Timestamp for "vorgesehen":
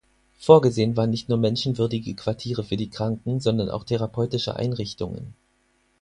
0.39-0.97